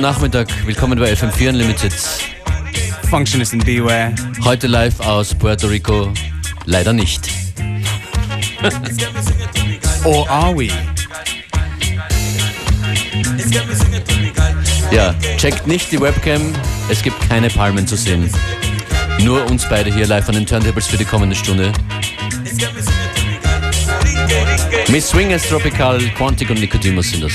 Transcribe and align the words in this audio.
Guten 0.00 0.12
Nachmittag, 0.14 0.48
willkommen 0.64 0.98
bei 0.98 1.12
FM4 1.12 1.50
Unlimited. 1.50 1.92
Functionist 3.10 3.52
in 3.52 3.58
Beware. 3.58 4.14
Heute 4.42 4.66
live 4.66 4.98
aus 5.00 5.34
Puerto 5.34 5.66
Rico, 5.66 6.10
leider 6.64 6.94
nicht. 6.94 7.28
Or 10.04 10.26
are 10.30 10.56
we? 10.56 10.70
Ja, 14.90 15.14
checkt 15.36 15.66
nicht 15.66 15.92
die 15.92 16.00
Webcam, 16.00 16.54
es 16.88 17.02
gibt 17.02 17.20
keine 17.28 17.50
Palmen 17.50 17.86
zu 17.86 17.96
sehen. 17.96 18.32
Nur 19.18 19.44
uns 19.50 19.68
beide 19.68 19.92
hier 19.92 20.06
live 20.06 20.26
an 20.30 20.34
den 20.34 20.46
Turntables 20.46 20.86
für 20.86 20.96
die 20.96 21.04
kommende 21.04 21.36
Stunde. 21.36 21.74
Miss 24.88 25.10
Swingers 25.10 25.46
Tropical, 25.46 26.00
Quantic 26.16 26.48
und 26.48 26.58
Nicodemus 26.58 27.10
sind 27.10 27.22
das. 27.22 27.34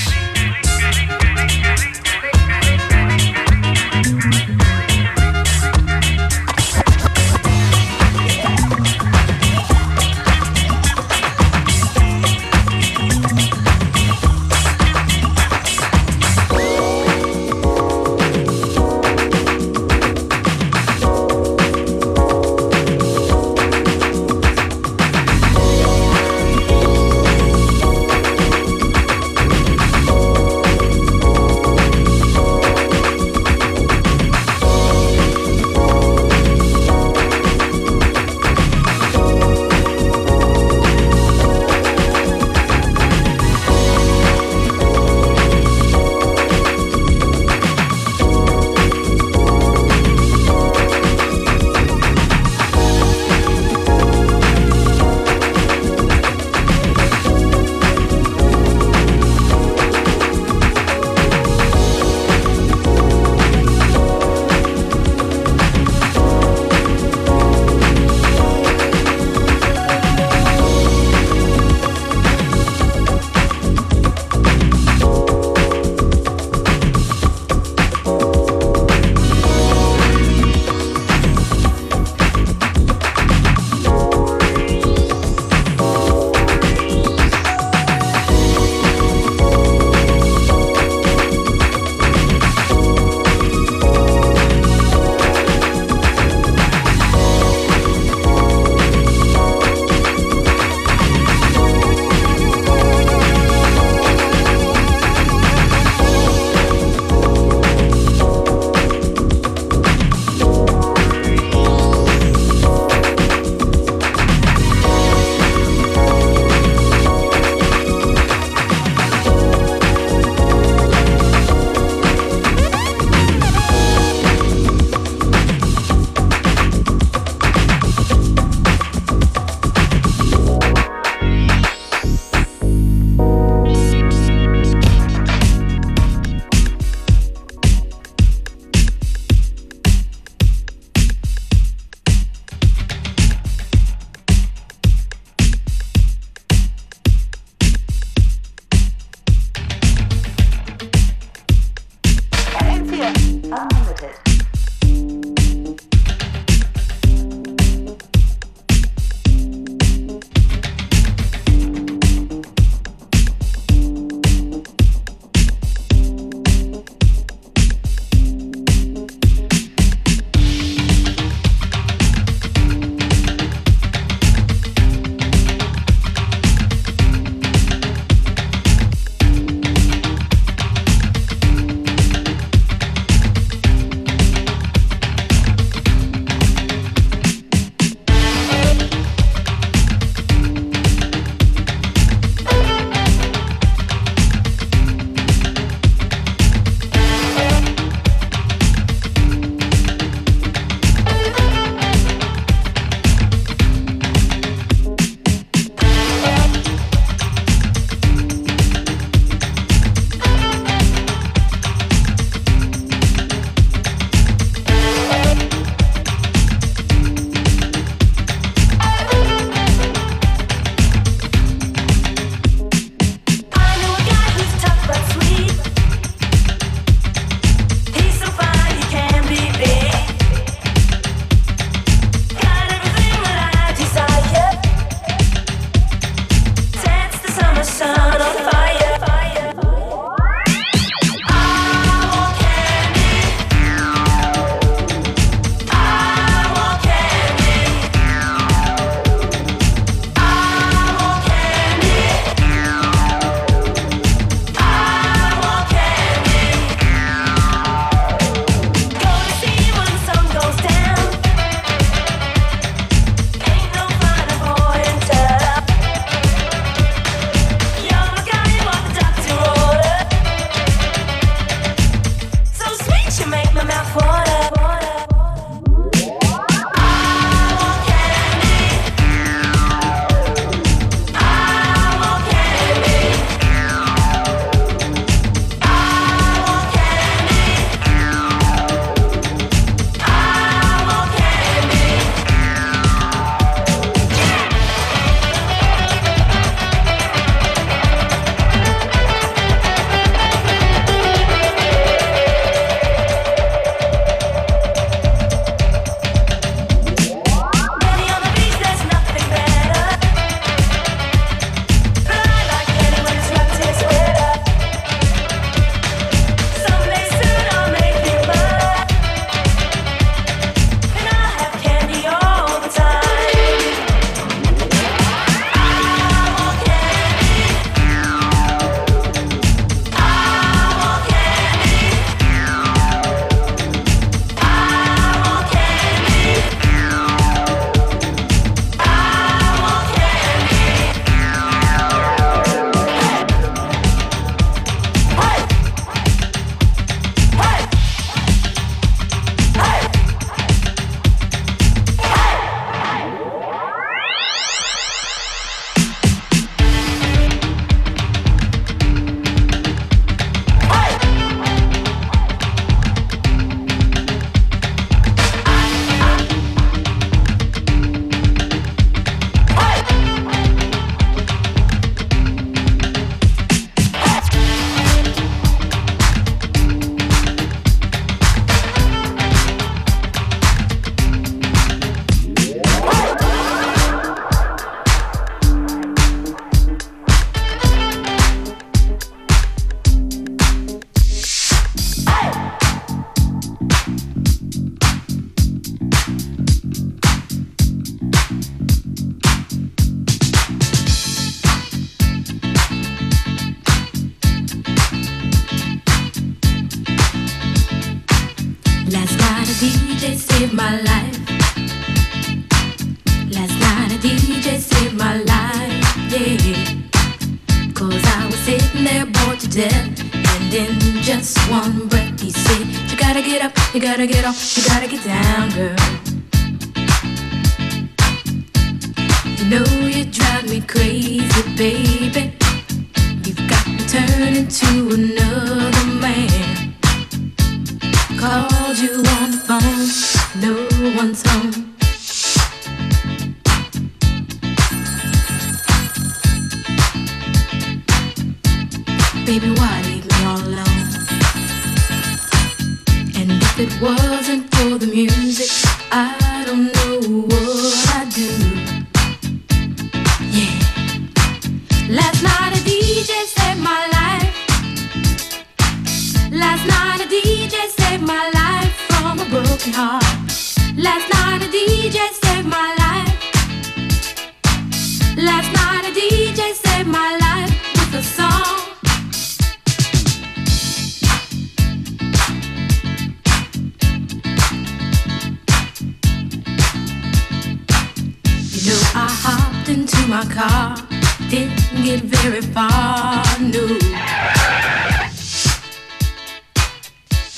Get 491.86 492.02
very 492.02 492.40
far, 492.40 493.22
no. 493.38 493.64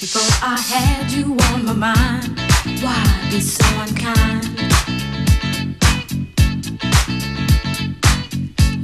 Before 0.00 0.32
I 0.42 0.56
had 0.72 1.10
you 1.10 1.36
on 1.50 1.66
my 1.66 1.74
mind, 1.74 2.40
why 2.80 3.28
be 3.30 3.40
so 3.40 3.66
unkind? 3.84 4.48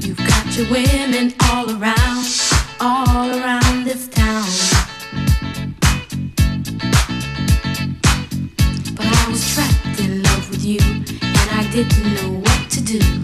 You've 0.04 0.18
got 0.18 0.46
your 0.54 0.68
women 0.70 1.32
all 1.48 1.70
around, 1.70 2.26
all 2.78 3.30
around 3.30 3.84
this 3.84 4.06
town. 4.08 4.44
But 8.96 9.06
I 9.06 9.26
was 9.30 9.54
trapped 9.54 9.98
in 9.98 10.22
love 10.24 10.50
with 10.50 10.62
you, 10.62 10.80
and 10.82 11.50
I 11.58 11.66
didn't 11.72 12.14
know 12.16 12.40
what 12.40 12.70
to 12.72 12.82
do. 12.82 13.23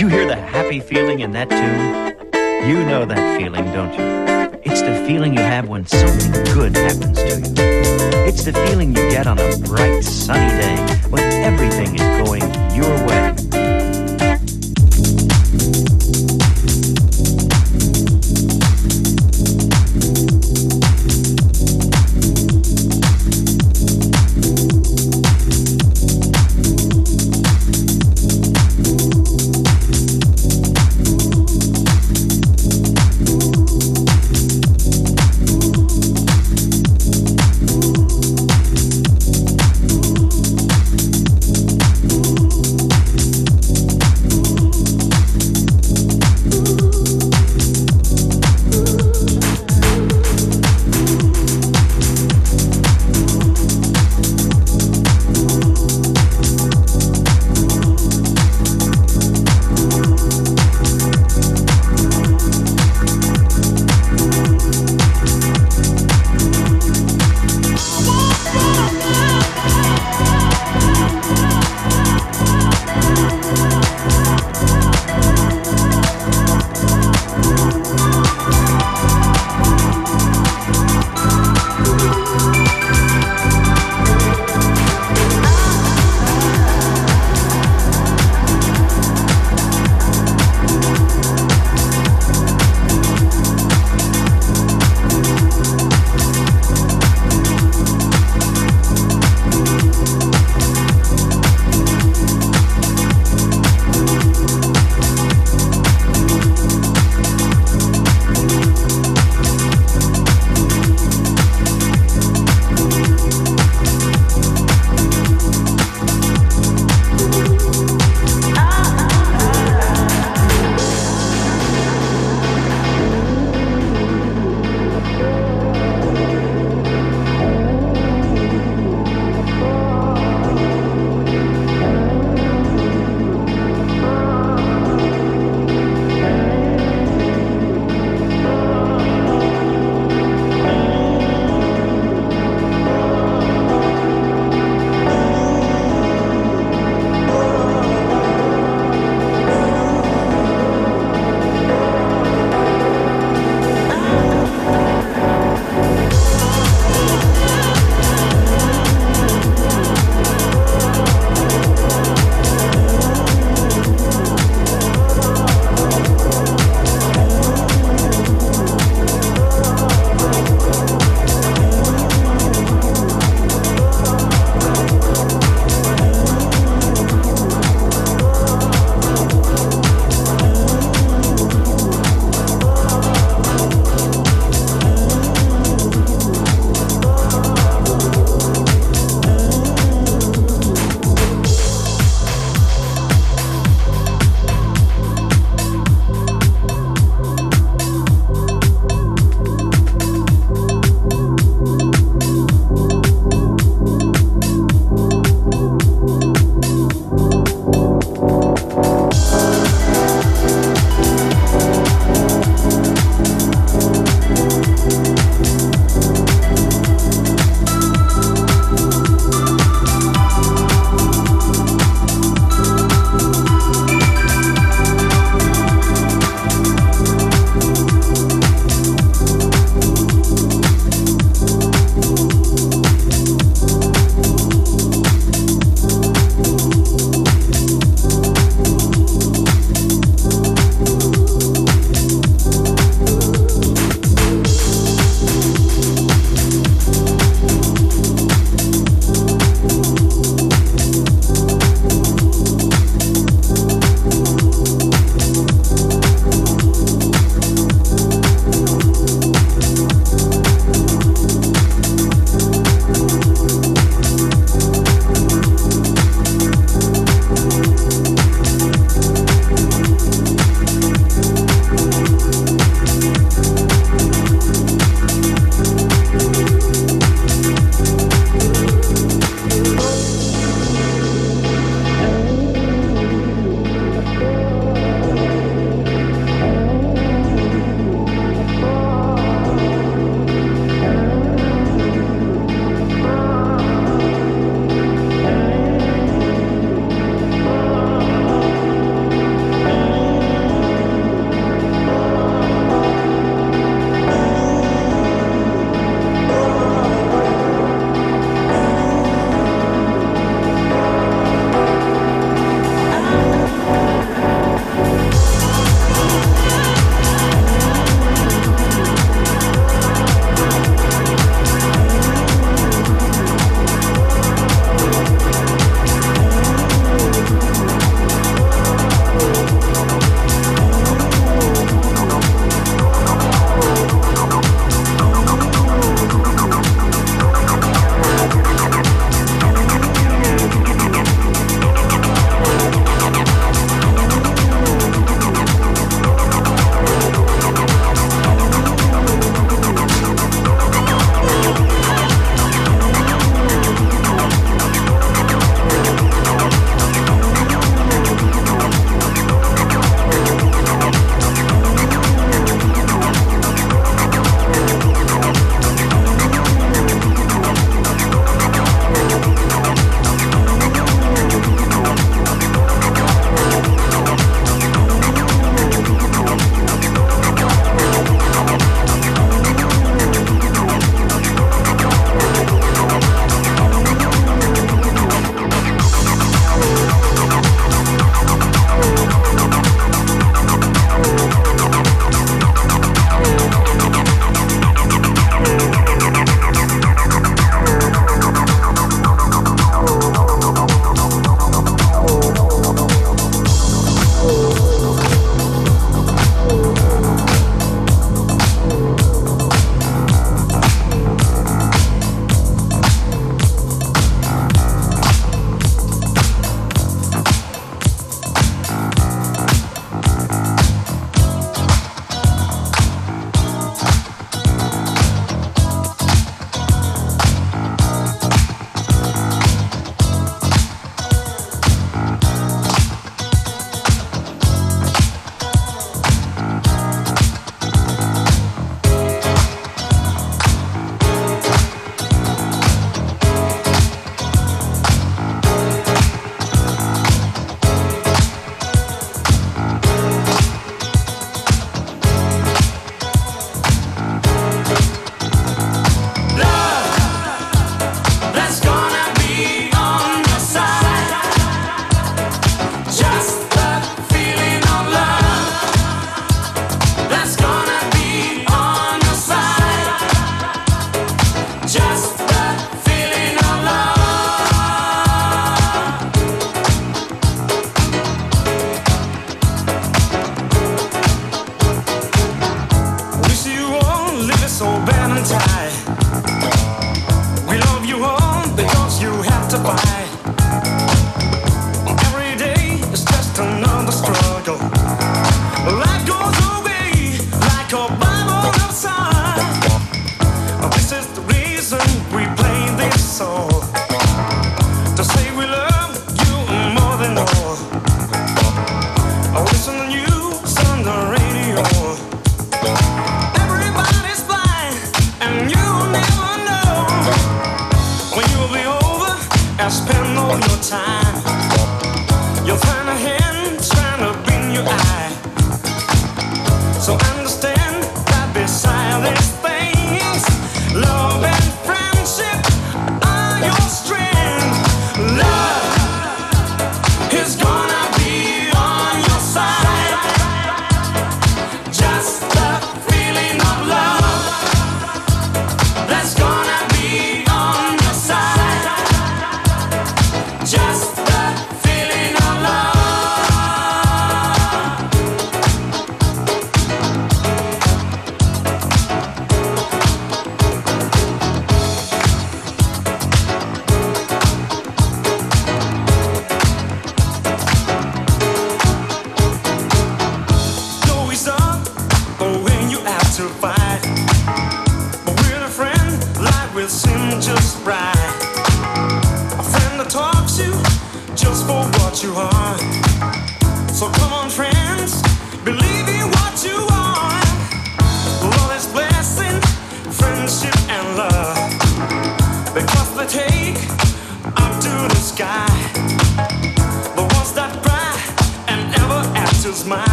You 0.00 0.08
hear 0.08 0.26
the 0.26 0.34
happy 0.34 0.80
feeling 0.80 1.20
in 1.20 1.32
that 1.32 1.50
tune? 1.50 2.66
You 2.66 2.82
know 2.86 3.04
that 3.04 3.38
feeling, 3.38 3.66
don't 3.66 3.92
you? 3.92 4.62
It's 4.64 4.80
the 4.80 5.04
feeling 5.06 5.34
you 5.34 5.40
have 5.40 5.68
when 5.68 5.84
something 5.84 6.32
good 6.54 6.74
happens 6.74 7.18
to 7.18 7.36
you. 7.36 8.26
It's 8.26 8.42
the 8.42 8.54
feeling 8.54 8.96
you 8.96 9.10
get 9.10 9.26
on 9.26 9.38
a 9.38 9.58
bright, 9.58 10.02
sunny 10.02 10.48
day 10.58 10.76
when 11.10 11.22
everything 11.44 11.96
is 11.96 12.26
going 12.26 12.40
your 12.74 13.06
way. 13.06 13.39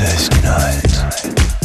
Thursday 0.00 0.40
night. 0.40 1.59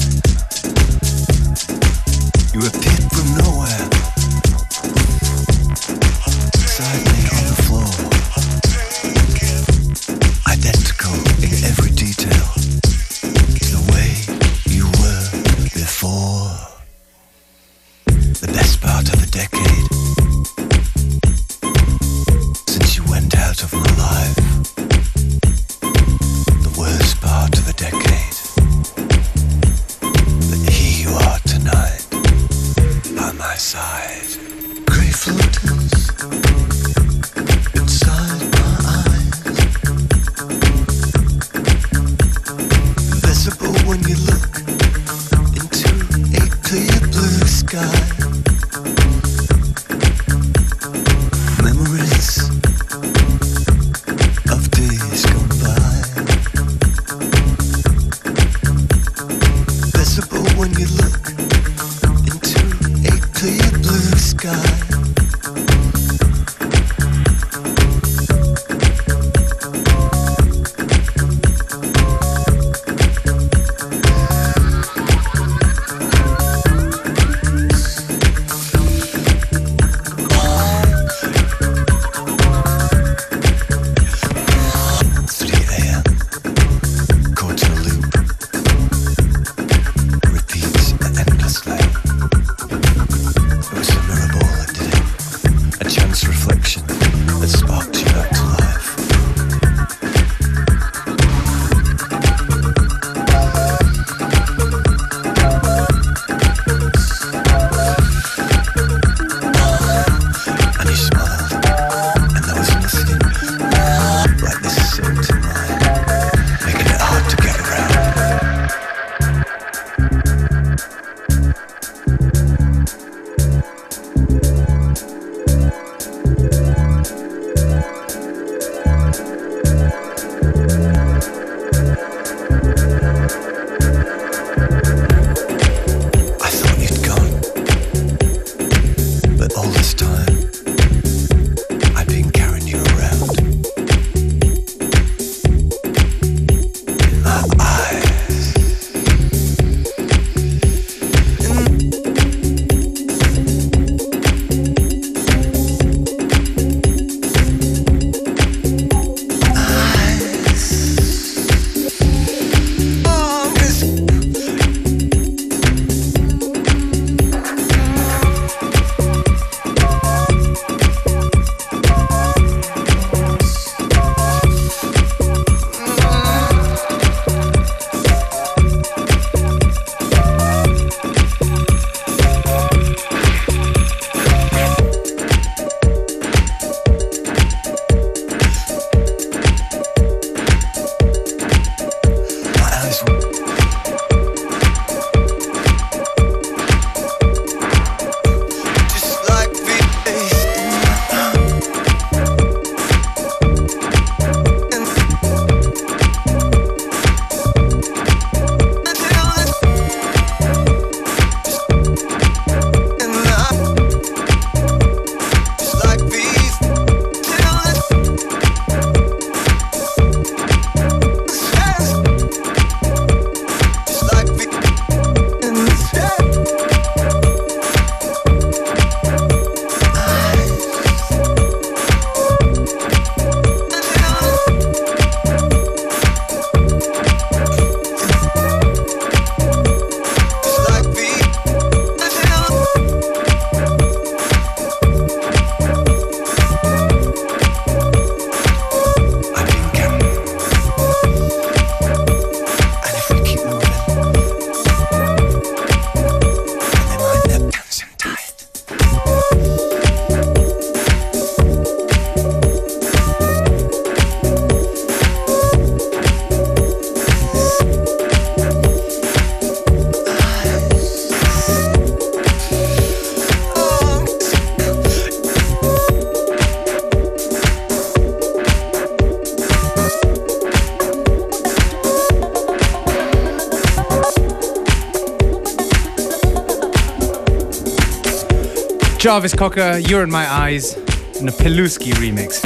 Jarvis 289.06 289.36
Cocker, 289.36 289.78
You're 289.78 290.02
in 290.02 290.10
My 290.10 290.28
Eyes, 290.28 290.74
and 291.20 291.30
a 291.30 291.32
Peluski 291.32 291.94
remix. 291.94 292.42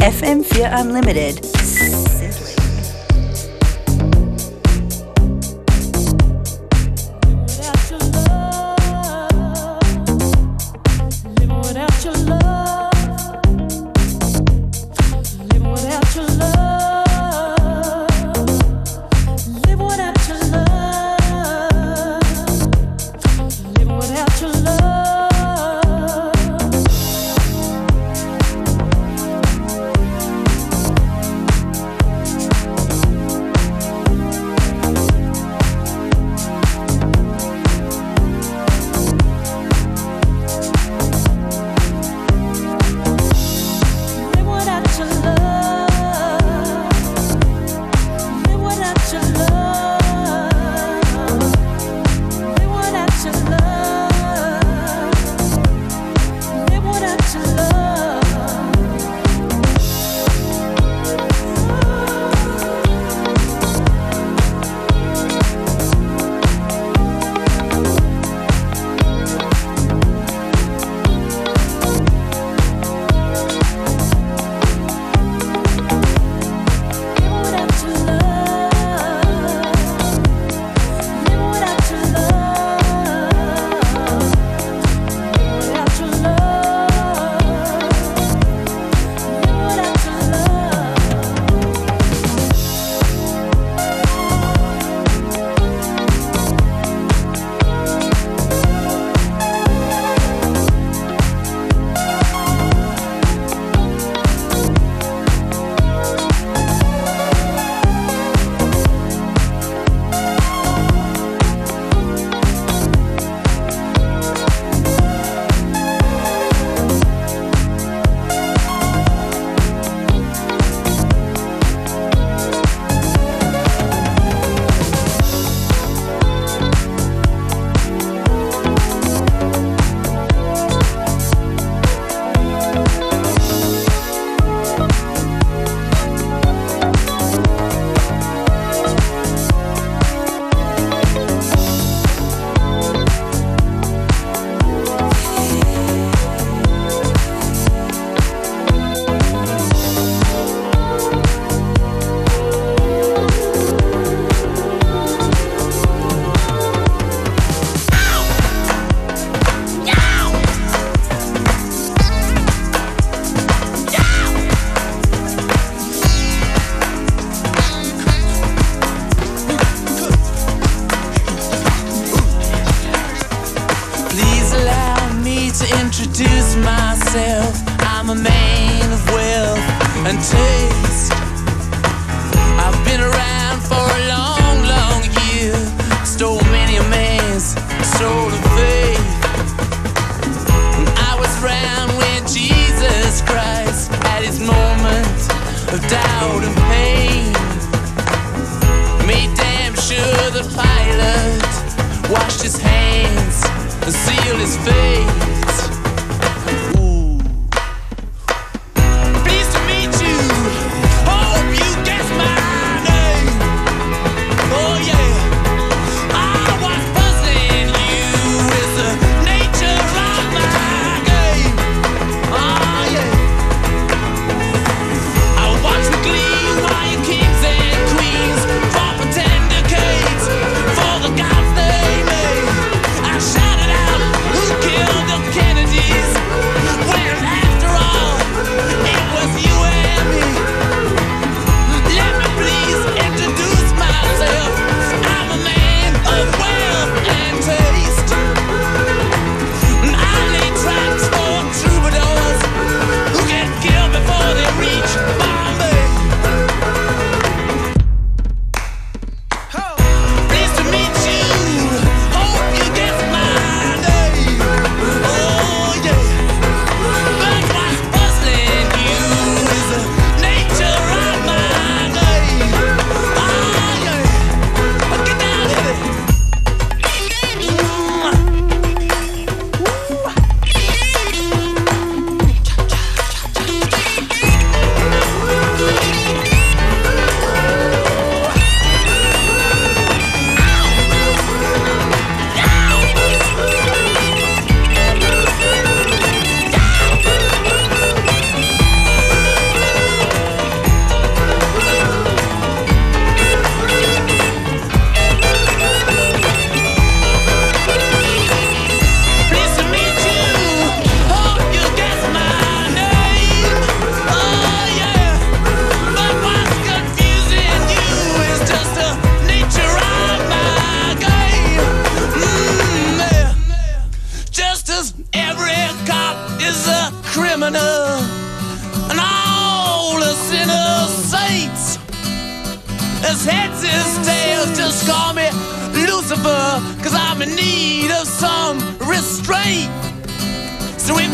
FM 0.00 0.42
Fear 0.42 0.70
Unlimited 0.72 1.44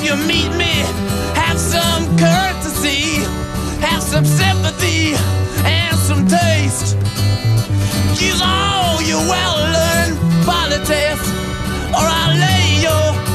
you 0.07 0.15
meet 0.19 0.51
me, 0.57 0.73
have 1.35 1.59
some 1.59 2.05
courtesy, 2.17 3.27
have 3.81 4.01
some 4.01 4.25
sympathy, 4.25 5.15
and 5.65 5.97
some 5.97 6.25
taste. 6.29 6.95
Use 8.23 8.41
all 8.41 9.03
your 9.03 9.19
well-learned 9.27 10.17
politics, 10.45 11.27
or 11.91 12.07
I'll 12.07 12.39
lay 12.39 12.83
your 12.87 13.26